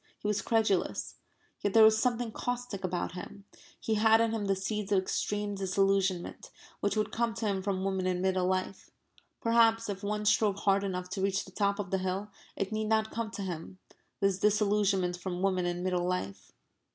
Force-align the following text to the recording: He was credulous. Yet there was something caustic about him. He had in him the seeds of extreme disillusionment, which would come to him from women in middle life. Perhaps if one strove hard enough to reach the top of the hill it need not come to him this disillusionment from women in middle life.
He 0.17 0.27
was 0.27 0.41
credulous. 0.41 1.17
Yet 1.59 1.75
there 1.75 1.83
was 1.83 1.99
something 2.01 2.31
caustic 2.31 2.83
about 2.83 3.11
him. 3.11 3.45
He 3.79 3.93
had 3.93 4.19
in 4.19 4.31
him 4.31 4.45
the 4.45 4.55
seeds 4.55 4.91
of 4.91 4.97
extreme 4.97 5.53
disillusionment, 5.53 6.49
which 6.79 6.97
would 6.97 7.11
come 7.11 7.35
to 7.35 7.45
him 7.45 7.61
from 7.61 7.83
women 7.83 8.07
in 8.07 8.19
middle 8.19 8.47
life. 8.47 8.89
Perhaps 9.41 9.89
if 9.89 10.01
one 10.01 10.25
strove 10.25 10.57
hard 10.61 10.83
enough 10.83 11.07
to 11.11 11.21
reach 11.21 11.45
the 11.45 11.51
top 11.51 11.77
of 11.77 11.91
the 11.91 11.99
hill 11.99 12.31
it 12.55 12.71
need 12.71 12.87
not 12.87 13.11
come 13.11 13.29
to 13.29 13.43
him 13.43 13.77
this 14.21 14.39
disillusionment 14.39 15.17
from 15.19 15.43
women 15.43 15.67
in 15.67 15.83
middle 15.83 16.07
life. 16.07 16.51